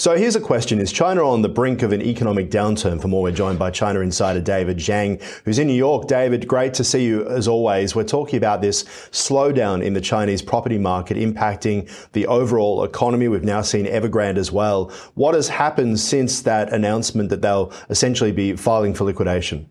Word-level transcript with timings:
So 0.00 0.16
here's 0.16 0.34
a 0.34 0.40
question. 0.40 0.80
Is 0.80 0.92
China 0.92 1.28
on 1.28 1.42
the 1.42 1.48
brink 1.50 1.82
of 1.82 1.92
an 1.92 2.00
economic 2.00 2.50
downturn? 2.50 3.02
For 3.02 3.08
more, 3.08 3.20
we're 3.20 3.32
joined 3.32 3.58
by 3.58 3.70
China 3.70 4.00
insider 4.00 4.40
David 4.40 4.78
Zhang, 4.78 5.22
who's 5.44 5.58
in 5.58 5.66
New 5.66 5.74
York. 5.74 6.06
David, 6.08 6.48
great 6.48 6.72
to 6.72 6.84
see 6.84 7.04
you 7.04 7.28
as 7.28 7.46
always. 7.46 7.94
We're 7.94 8.04
talking 8.04 8.38
about 8.38 8.62
this 8.62 8.84
slowdown 9.10 9.84
in 9.84 9.92
the 9.92 10.00
Chinese 10.00 10.40
property 10.40 10.78
market 10.78 11.18
impacting 11.18 11.86
the 12.12 12.26
overall 12.28 12.82
economy. 12.82 13.28
We've 13.28 13.44
now 13.44 13.60
seen 13.60 13.84
Evergrande 13.84 14.38
as 14.38 14.50
well. 14.50 14.90
What 15.16 15.34
has 15.34 15.50
happened 15.50 16.00
since 16.00 16.40
that 16.40 16.72
announcement 16.72 17.28
that 17.28 17.42
they'll 17.42 17.70
essentially 17.90 18.32
be 18.32 18.56
filing 18.56 18.94
for 18.94 19.04
liquidation? 19.04 19.68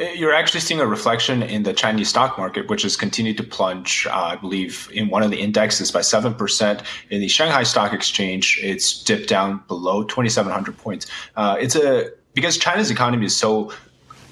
You're 0.00 0.32
actually 0.32 0.60
seeing 0.60 0.80
a 0.80 0.86
reflection 0.86 1.42
in 1.42 1.62
the 1.62 1.72
Chinese 1.72 2.08
stock 2.08 2.38
market, 2.38 2.68
which 2.68 2.82
has 2.82 2.96
continued 2.96 3.36
to 3.36 3.42
plunge, 3.42 4.06
uh, 4.10 4.14
I 4.14 4.36
believe, 4.36 4.90
in 4.92 5.08
one 5.10 5.22
of 5.22 5.30
the 5.30 5.40
indexes 5.40 5.90
by 5.90 6.00
7%. 6.00 6.82
In 7.10 7.20
the 7.20 7.28
Shanghai 7.28 7.62
Stock 7.62 7.92
Exchange, 7.92 8.58
it's 8.62 9.02
dipped 9.02 9.28
down 9.28 9.62
below 9.68 10.02
2,700 10.04 10.76
points. 10.78 11.06
Uh, 11.36 11.56
it's 11.60 11.76
a 11.76 12.10
because 12.32 12.56
China's 12.56 12.90
economy 12.90 13.26
is 13.26 13.36
so 13.36 13.72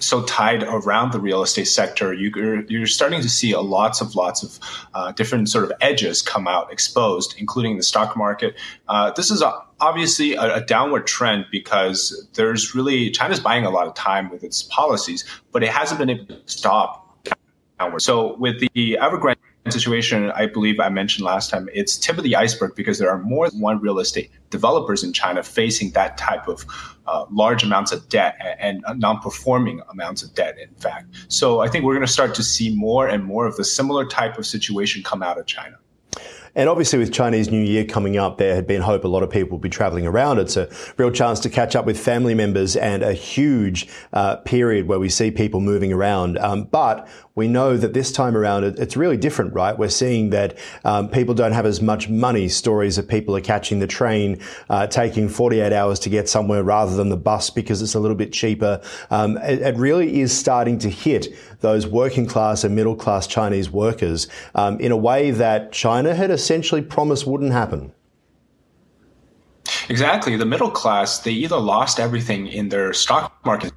so 0.00 0.22
tied 0.24 0.62
around 0.62 1.12
the 1.12 1.20
real 1.20 1.42
estate 1.42 1.66
sector, 1.66 2.12
you, 2.12 2.64
you're 2.68 2.86
starting 2.86 3.20
to 3.20 3.28
see 3.28 3.52
a 3.52 3.60
lots 3.60 4.00
of 4.00 4.14
lots 4.14 4.42
of 4.42 4.58
uh, 4.94 5.12
different 5.12 5.48
sort 5.48 5.64
of 5.64 5.72
edges 5.80 6.22
come 6.22 6.46
out 6.46 6.72
exposed, 6.72 7.34
including 7.38 7.76
the 7.76 7.82
stock 7.82 8.16
market. 8.16 8.54
Uh, 8.88 9.10
this 9.12 9.30
is 9.30 9.42
a, 9.42 9.52
obviously 9.80 10.34
a, 10.34 10.56
a, 10.56 10.60
downward 10.60 11.06
trend 11.06 11.46
because 11.50 12.28
there's 12.34 12.74
really 12.74 13.10
China's 13.10 13.40
buying 13.40 13.64
a 13.64 13.70
lot 13.70 13.86
of 13.86 13.94
time 13.94 14.30
with 14.30 14.44
its 14.44 14.62
policies, 14.62 15.24
but 15.52 15.62
it 15.62 15.70
hasn't 15.70 15.98
been 15.98 16.10
able 16.10 16.26
to 16.26 16.40
stop 16.46 17.08
downward. 17.78 18.00
So 18.00 18.36
with 18.36 18.60
the 18.60 18.98
Evergrande 19.00 19.37
situation 19.72 20.30
I 20.32 20.46
believe 20.46 20.80
I 20.80 20.88
mentioned 20.88 21.24
last 21.24 21.50
time, 21.50 21.68
it's 21.72 21.96
tip 21.96 22.18
of 22.18 22.24
the 22.24 22.36
iceberg 22.36 22.74
because 22.74 22.98
there 22.98 23.10
are 23.10 23.18
more 23.18 23.48
than 23.50 23.60
one 23.60 23.80
real 23.80 23.98
estate 23.98 24.30
developers 24.50 25.04
in 25.04 25.12
China 25.12 25.42
facing 25.42 25.90
that 25.92 26.16
type 26.16 26.48
of 26.48 26.64
uh, 27.06 27.24
large 27.30 27.62
amounts 27.62 27.92
of 27.92 28.08
debt 28.08 28.36
and, 28.60 28.82
and 28.86 29.00
non-performing 29.00 29.80
amounts 29.90 30.22
of 30.22 30.34
debt, 30.34 30.58
in 30.58 30.74
fact. 30.74 31.06
So 31.28 31.60
I 31.60 31.68
think 31.68 31.84
we're 31.84 31.94
going 31.94 32.06
to 32.06 32.12
start 32.12 32.34
to 32.36 32.42
see 32.42 32.74
more 32.74 33.08
and 33.08 33.24
more 33.24 33.46
of 33.46 33.56
the 33.56 33.64
similar 33.64 34.06
type 34.06 34.38
of 34.38 34.46
situation 34.46 35.02
come 35.02 35.22
out 35.22 35.38
of 35.38 35.46
China. 35.46 35.76
And 36.54 36.68
obviously, 36.68 36.98
with 36.98 37.12
Chinese 37.12 37.50
New 37.50 37.62
Year 37.62 37.84
coming 37.84 38.16
up, 38.16 38.38
there 38.38 38.54
had 38.54 38.66
been 38.66 38.82
hope 38.82 39.04
a 39.04 39.08
lot 39.08 39.22
of 39.22 39.30
people 39.30 39.58
would 39.58 39.62
be 39.62 39.68
traveling 39.68 40.06
around. 40.06 40.38
It's 40.38 40.56
a 40.56 40.68
real 40.96 41.10
chance 41.10 41.40
to 41.40 41.50
catch 41.50 41.76
up 41.76 41.86
with 41.86 41.98
family 41.98 42.34
members 42.34 42.76
and 42.76 43.02
a 43.02 43.12
huge 43.12 43.88
uh, 44.12 44.36
period 44.36 44.86
where 44.86 44.98
we 44.98 45.08
see 45.08 45.30
people 45.30 45.60
moving 45.60 45.92
around. 45.92 46.38
Um, 46.38 46.64
but 46.64 47.08
we 47.38 47.46
know 47.46 47.76
that 47.76 47.94
this 47.94 48.10
time 48.10 48.36
around 48.36 48.64
it's 48.64 48.96
really 48.96 49.16
different, 49.16 49.54
right? 49.54 49.78
We're 49.78 49.90
seeing 49.90 50.30
that 50.30 50.58
um, 50.84 51.08
people 51.08 51.34
don't 51.34 51.52
have 51.52 51.66
as 51.66 51.80
much 51.80 52.08
money. 52.08 52.48
Stories 52.48 52.98
of 52.98 53.06
people 53.06 53.36
are 53.36 53.40
catching 53.40 53.78
the 53.78 53.86
train, 53.86 54.40
uh, 54.68 54.88
taking 54.88 55.28
48 55.28 55.72
hours 55.72 56.00
to 56.00 56.10
get 56.10 56.28
somewhere 56.28 56.64
rather 56.64 56.96
than 56.96 57.10
the 57.10 57.16
bus 57.16 57.48
because 57.48 57.80
it's 57.80 57.94
a 57.94 58.00
little 58.00 58.16
bit 58.16 58.32
cheaper. 58.32 58.82
Um, 59.10 59.38
it, 59.38 59.62
it, 59.62 59.76
really 59.76 60.20
is 60.20 60.36
starting 60.36 60.80
to 60.80 60.90
hit 60.90 61.28
those 61.60 61.86
working 61.86 62.26
class 62.26 62.64
and 62.64 62.74
middle 62.74 62.96
class 62.96 63.28
Chinese 63.28 63.70
workers 63.70 64.26
um, 64.56 64.80
in 64.80 64.90
a 64.90 64.96
way 64.96 65.30
that 65.30 65.70
China 65.70 66.16
had 66.16 66.32
essentially 66.38 66.82
promised 66.82 67.26
wouldn't 67.26 67.52
happen. 67.52 67.92
Exactly. 69.88 70.36
The 70.36 70.46
middle 70.46 70.70
class, 70.70 71.18
they 71.18 71.32
either 71.32 71.58
lost 71.58 71.98
everything 71.98 72.46
in 72.46 72.68
their 72.68 72.92
stock 72.92 73.34
market 73.44 73.72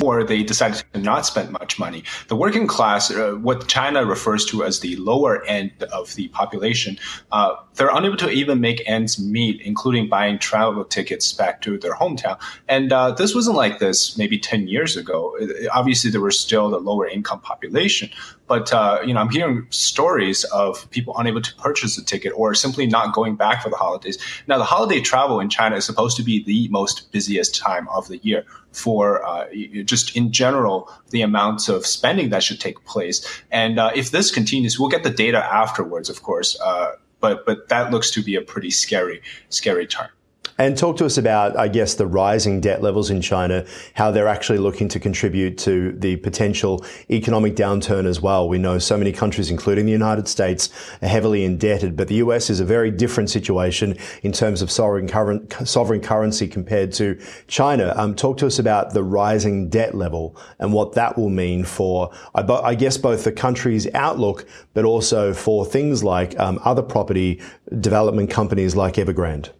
or 0.00 0.24
they 0.24 0.42
decided 0.42 0.84
to 0.92 1.00
not 1.00 1.26
spend 1.26 1.50
much 1.50 1.78
money. 1.78 2.04
The 2.28 2.36
working 2.36 2.66
class, 2.66 3.10
uh, 3.10 3.32
what 3.32 3.68
China 3.68 4.04
refers 4.04 4.44
to 4.46 4.64
as 4.64 4.80
the 4.80 4.96
lower 4.96 5.44
end 5.44 5.70
of 5.92 6.14
the 6.14 6.28
population, 6.28 6.98
uh, 7.32 7.54
they're 7.74 7.94
unable 7.94 8.16
to 8.18 8.30
even 8.30 8.60
make 8.60 8.82
ends 8.86 9.20
meet, 9.20 9.60
including 9.62 10.08
buying 10.08 10.38
travel 10.38 10.84
tickets 10.84 11.32
back 11.32 11.60
to 11.62 11.78
their 11.78 11.94
hometown. 11.94 12.38
And 12.68 12.92
uh, 12.92 13.12
this 13.12 13.34
wasn't 13.34 13.56
like 13.56 13.78
this 13.78 14.16
maybe 14.16 14.38
10 14.38 14.68
years 14.68 14.96
ago. 14.96 15.36
Obviously, 15.72 16.10
there 16.10 16.20
was 16.20 16.38
still 16.38 16.70
the 16.70 16.78
lower 16.78 17.06
income 17.06 17.40
population, 17.40 18.10
but 18.46 18.72
uh, 18.72 19.00
you 19.04 19.14
know, 19.14 19.20
I'm 19.20 19.30
hearing 19.30 19.66
stories 19.70 20.44
of 20.44 20.88
people 20.90 21.16
unable 21.16 21.40
to 21.40 21.54
purchase 21.56 21.98
a 21.98 22.04
ticket 22.04 22.32
or 22.36 22.54
simply 22.54 22.86
not 22.86 23.14
going 23.14 23.36
back 23.36 23.62
for 23.62 23.70
the 23.70 23.76
holidays. 23.76 24.18
Now, 24.46 24.58
the 24.58 24.64
holiday 24.64 25.00
travel 25.00 25.40
in 25.40 25.48
China 25.48 25.76
is 25.76 25.84
supposed 25.84 26.16
to 26.18 26.22
be 26.22 26.44
the 26.44 26.68
most 26.68 27.10
busiest 27.10 27.54
time 27.54 27.88
of 27.88 28.08
the 28.08 28.18
year 28.18 28.44
for 28.74 29.24
uh, 29.24 29.46
just 29.84 30.16
in 30.16 30.32
general 30.32 30.90
the 31.10 31.22
amounts 31.22 31.68
of 31.68 31.86
spending 31.86 32.30
that 32.30 32.42
should 32.42 32.60
take 32.60 32.84
place. 32.84 33.24
And 33.50 33.78
uh, 33.78 33.92
if 33.94 34.10
this 34.10 34.30
continues, 34.30 34.78
we'll 34.78 34.88
get 34.90 35.04
the 35.04 35.10
data 35.10 35.38
afterwards, 35.38 36.10
of 36.10 36.22
course. 36.22 36.58
Uh, 36.60 36.92
but 37.20 37.46
but 37.46 37.68
that 37.68 37.90
looks 37.90 38.10
to 38.10 38.22
be 38.22 38.34
a 38.34 38.42
pretty 38.42 38.70
scary 38.70 39.22
scary 39.48 39.86
time. 39.86 40.10
And 40.56 40.78
talk 40.78 40.96
to 40.98 41.04
us 41.06 41.18
about, 41.18 41.56
I 41.56 41.66
guess, 41.66 41.94
the 41.94 42.06
rising 42.06 42.60
debt 42.60 42.80
levels 42.80 43.10
in 43.10 43.20
China, 43.20 43.66
how 43.94 44.12
they're 44.12 44.28
actually 44.28 44.58
looking 44.58 44.86
to 44.90 45.00
contribute 45.00 45.58
to 45.58 45.92
the 45.98 46.14
potential 46.16 46.84
economic 47.10 47.56
downturn 47.56 48.06
as 48.06 48.20
well. 48.20 48.48
We 48.48 48.58
know 48.58 48.78
so 48.78 48.96
many 48.96 49.10
countries, 49.10 49.50
including 49.50 49.84
the 49.84 49.90
United 49.92 50.28
States, 50.28 50.70
are 51.02 51.08
heavily 51.08 51.42
indebted, 51.42 51.96
but 51.96 52.06
the 52.06 52.16
US 52.16 52.50
is 52.50 52.60
a 52.60 52.64
very 52.64 52.92
different 52.92 53.30
situation 53.30 53.96
in 54.22 54.30
terms 54.30 54.62
of 54.62 54.70
sovereign, 54.70 55.08
current, 55.08 55.52
sovereign 55.66 56.00
currency 56.00 56.46
compared 56.46 56.92
to 56.92 57.20
China. 57.48 57.92
Um, 57.96 58.14
talk 58.14 58.36
to 58.38 58.46
us 58.46 58.60
about 58.60 58.94
the 58.94 59.02
rising 59.02 59.68
debt 59.68 59.96
level 59.96 60.36
and 60.60 60.72
what 60.72 60.92
that 60.92 61.18
will 61.18 61.30
mean 61.30 61.64
for, 61.64 62.12
I, 62.32 62.76
guess, 62.76 62.96
both 62.96 63.24
the 63.24 63.32
country's 63.32 63.92
outlook, 63.92 64.46
but 64.72 64.84
also 64.84 65.34
for 65.34 65.66
things 65.66 66.04
like 66.04 66.38
um, 66.38 66.60
other 66.64 66.82
property 66.82 67.40
development 67.80 68.30
companies 68.30 68.76
like 68.76 68.94
Evergrande. 68.94 69.50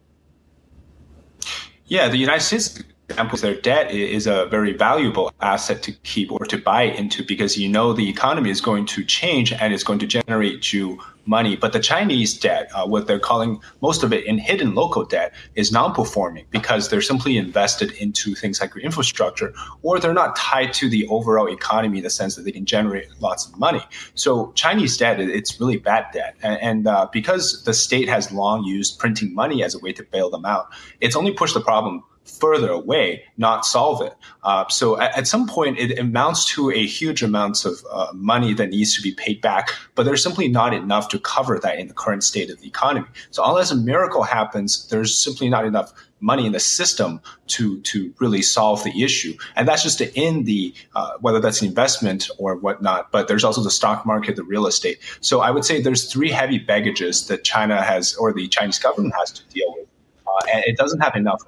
Yeah, 1.94 2.09
the 2.09 2.16
United 2.19 2.41
States 2.41 2.82
example, 3.09 3.39
their 3.39 3.55
debt 3.61 3.91
is 3.91 4.27
a 4.27 4.47
very 4.47 4.73
valuable 4.73 5.33
asset 5.41 5.83
to 5.83 5.93
keep 6.05 6.33
or 6.33 6.45
to 6.47 6.57
buy 6.57 6.83
into 6.83 7.23
because 7.25 7.57
you 7.59 7.69
know 7.69 7.93
the 7.93 8.09
economy 8.09 8.51
is 8.51 8.61
going 8.61 8.87
to 8.87 9.05
change 9.05 9.53
and 9.53 9.75
it's 9.75 9.85
going 9.85 9.99
to 9.99 10.07
generate 10.07 10.73
you 10.73 10.99
money. 11.27 11.57
But 11.57 11.73
the 11.73 11.81
Chinese 11.81 12.39
debt, 12.39 12.71
uh, 12.75 12.87
what 12.87 13.07
they're 13.07 13.19
calling 13.19 13.61
most 13.81 14.03
of 14.03 14.13
it 14.13 14.25
in 14.25 14.39
hidden 14.39 14.75
local 14.75 15.05
debt, 15.05 15.33
is 15.55 15.73
non-performing 15.73 16.47
because 16.51 16.89
they're 16.89 17.03
simply 17.03 17.37
invested 17.37 17.93
into 17.93 18.35
things 18.35 18.61
like 18.61 18.77
infrastructure, 18.77 19.53
or 19.83 19.99
they're 19.99 20.15
not 20.15 20.37
tied 20.37 20.73
to 20.75 20.89
the 20.89 21.07
overall 21.09 21.49
economy 21.49 21.99
in 21.99 22.05
the 22.05 22.11
sense 22.11 22.37
that 22.37 22.43
they 22.43 22.53
can 22.53 22.65
generate 22.65 23.09
lots 23.21 23.47
of 23.47 23.59
money. 23.59 23.83
So 24.15 24.53
Chinese 24.53 24.97
debt, 24.97 25.21
it's 25.21 25.61
really 25.61 25.79
bad 25.79 26.07
debt, 26.13 26.37
and, 26.43 26.61
and 26.61 26.87
uh, 26.87 27.09
because 27.13 27.65
the 27.65 27.75
state 27.75 28.09
has 28.09 28.33
long 28.33 28.65
used 28.65 28.99
printing 28.99 29.35
money 29.35 29.63
as 29.63 29.75
a 29.75 29.79
way 29.79 29.93
to 29.93 30.03
bail 30.03 30.31
them 30.31 30.45
out, 30.45 30.69
it's 31.01 31.17
only 31.17 31.33
pushed 31.33 31.55
the 31.55 31.61
problem 31.61 32.03
further 32.25 32.71
away, 32.71 33.23
not 33.37 33.65
solve 33.67 34.03
it. 34.03 34.15
Uh, 34.43 34.67
so 34.69 35.01
at, 35.01 35.17
at, 35.17 35.27
some 35.27 35.47
point, 35.47 35.79
it 35.79 35.99
amounts 35.99 36.45
to 36.47 36.71
a 36.71 36.87
huge 36.87 37.23
amounts 37.23 37.65
of 37.65 37.85
uh, 37.91 38.09
money 38.15 38.55
that 38.55 38.71
needs 38.71 38.95
to 38.97 39.03
be 39.03 39.12
paid 39.12 39.41
back, 39.41 39.71
but 39.95 40.05
there's 40.05 40.23
simply 40.23 40.49
not 40.49 40.73
enough 40.73 41.09
to 41.09 41.19
cover 41.19 41.59
that 41.59 41.79
in 41.79 41.89
the 41.89 41.95
current 41.95 42.25
state 42.25 42.51
of 42.51 42.61
the 42.61 42.67
economy. 42.67 43.07
So 43.31 43.45
unless 43.45 43.71
a 43.71 43.77
miracle 43.77 44.23
happens, 44.23 44.89
there's 44.89 45.17
simply 45.17 45.49
not 45.49 45.65
enough 45.65 45.93
money 46.21 46.47
in 46.47 46.53
the 46.53 46.61
system 46.61 47.21
to 47.47 47.81
to 47.83 48.12
really 48.19 48.41
solve 48.41 48.83
the 48.83 49.03
issue. 49.03 49.35
And 49.56 49.69
that's 49.69 49.83
just 49.83 50.01
in 50.01 50.45
the 50.45 50.75
uh, 50.95 51.12
whether 51.21 51.39
that's 51.39 51.61
an 51.61 51.69
investment 51.69 52.31
or 52.39 52.56
whatnot. 52.56 53.12
But 53.12 53.29
there's 53.29 53.45
also 53.45 53.62
the 53.62 53.71
stock 53.71 54.06
market, 54.06 54.37
the 54.37 54.45
real 54.45 54.67
estate. 54.67 54.99
So 55.21 55.41
I 55.41 55.51
would 55.51 55.65
say 55.65 55.83
there's 55.83 56.11
three 56.11 56.31
heavy 56.31 56.59
baggages 56.59 57.27
that 57.29 57.45
China 57.45 57.83
has 57.83 58.15
or 58.15 58.33
the 58.33 58.49
Chinese 58.49 58.79
government 58.79 59.15
has 59.19 59.31
to 59.33 59.43
deal 59.53 59.75
with, 59.77 59.87
uh, 60.27 60.47
and 60.55 60.65
it 60.65 60.79
doesn't 60.79 61.01
have 61.01 61.15
enough 61.15 61.43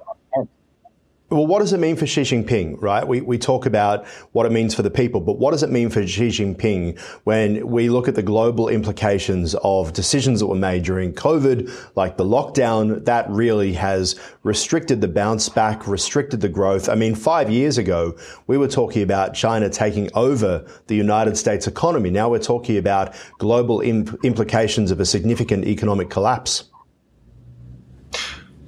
well, 1.29 1.45
what 1.45 1.59
does 1.59 1.73
it 1.73 1.79
mean 1.81 1.97
for 1.97 2.07
Xi 2.07 2.21
Jinping, 2.21 2.81
right? 2.81 3.05
We, 3.05 3.19
we 3.19 3.37
talk 3.37 3.65
about 3.65 4.07
what 4.31 4.45
it 4.45 4.51
means 4.53 4.73
for 4.73 4.81
the 4.81 4.89
people, 4.89 5.19
but 5.19 5.37
what 5.37 5.51
does 5.51 5.61
it 5.61 5.69
mean 5.69 5.89
for 5.89 6.05
Xi 6.07 6.29
Jinping 6.29 6.97
when 7.25 7.67
we 7.67 7.89
look 7.89 8.07
at 8.07 8.15
the 8.15 8.23
global 8.23 8.69
implications 8.69 9.53
of 9.55 9.91
decisions 9.91 10.39
that 10.39 10.45
were 10.45 10.55
made 10.55 10.83
during 10.83 11.11
COVID, 11.11 11.69
like 11.97 12.15
the 12.15 12.23
lockdown, 12.23 13.03
that 13.03 13.29
really 13.29 13.73
has 13.73 14.17
restricted 14.43 15.01
the 15.01 15.09
bounce 15.09 15.49
back, 15.49 15.85
restricted 15.85 16.39
the 16.39 16.47
growth. 16.47 16.87
I 16.87 16.95
mean, 16.95 17.13
five 17.13 17.49
years 17.49 17.77
ago, 17.77 18.15
we 18.47 18.57
were 18.57 18.69
talking 18.69 19.01
about 19.01 19.33
China 19.33 19.69
taking 19.69 20.09
over 20.13 20.65
the 20.87 20.95
United 20.95 21.35
States 21.35 21.67
economy. 21.67 22.09
Now 22.09 22.29
we're 22.29 22.39
talking 22.39 22.77
about 22.77 23.13
global 23.37 23.81
imp- 23.81 24.23
implications 24.23 24.91
of 24.91 25.01
a 25.01 25.05
significant 25.05 25.65
economic 25.65 26.09
collapse. 26.09 26.63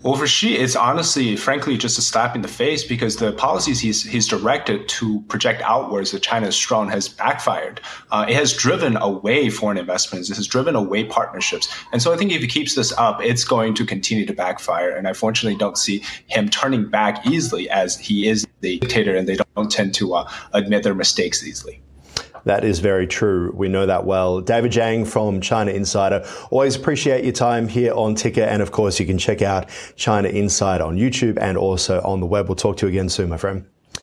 Well, 0.02 0.16
for 0.16 0.28
Xi, 0.28 0.56
it's 0.56 0.78
honestly, 0.78 1.36
frankly, 1.36 1.78
just 1.78 1.98
a 1.98 2.02
slap 2.02 2.34
in 2.34 2.42
the 2.42 2.48
face 2.48 2.86
because 2.86 3.18
the 3.18 3.34
policies 3.34 3.82
he's, 3.82 4.02
he's 4.02 4.30
directed 4.30 4.88
to 4.88 5.22
project 5.24 5.62
outwards 5.62 6.12
that 6.12 6.22
China 6.22 6.48
is 6.48 6.56
strong 6.56 6.90
has 6.90 7.10
backfired. 7.10 7.82
Uh, 8.10 8.26
it 8.30 8.36
has 8.36 8.54
driven 8.54 8.96
away 8.96 9.50
foreign 9.50 9.78
investments. 9.78 10.30
It 10.30 10.38
has 10.38 10.48
driven 10.48 10.74
away 10.74 11.04
partnerships. 11.04 11.68
And 11.92 12.02
so 12.02 12.14
I 12.14 12.16
think 12.16 12.32
if 12.32 12.42
he 12.42 12.48
keeps 12.48 12.76
this 12.76 12.94
up, 12.94 13.22
it's 13.22 13.44
going 13.44 13.74
to 13.74 13.86
continue 13.86 14.26
to 14.26 14.34
backfire. 14.34 14.96
And 14.96 15.06
I 15.06 15.12
fortunately 15.12 15.58
don't 15.58 15.78
see 15.78 16.02
him 16.28 16.48
turning 16.48 16.90
back 16.90 17.28
easily 17.28 17.70
as 17.70 17.98
he 17.98 18.30
is 18.30 18.48
the 18.62 18.80
dictator 18.80 19.18
and 19.18 19.28
they 19.28 19.38
don't 19.54 19.70
tend 19.70 19.94
to 19.96 20.14
uh, 20.14 20.32
admit 20.54 20.84
their 20.84 20.96
mistakes 20.96 21.46
easily. 21.46 21.82
That 22.46 22.64
is 22.64 22.80
very 22.80 23.08
true. 23.08 23.52
We 23.56 23.68
know 23.68 23.86
that 23.86 24.06
well. 24.06 24.42
David 24.42 24.72
Zhang 24.72 25.08
from 25.08 25.42
China 25.42 25.72
Insider. 25.72 26.26
Always 26.52 26.76
appreciate 26.76 27.24
your 27.24 27.34
time 27.34 27.68
here 27.68 27.94
on 27.94 28.16
Ticker. 28.16 28.42
And 28.42 28.62
of 28.62 28.72
course, 28.72 29.00
you 29.00 29.06
can 29.06 29.18
check 29.18 29.42
out 29.42 29.70
China 29.96 30.30
Insider 30.30 30.84
on 30.84 30.98
YouTube 30.98 31.38
and 31.40 31.58
also 31.58 32.02
on 32.02 32.20
the 32.20 32.26
web. 32.26 32.48
We'll 32.48 32.56
talk 32.56 32.78
to 32.78 32.86
you 32.86 32.92
again 32.92 33.10
soon, 33.10 33.30
my 33.30 33.38
friend. 33.38 33.66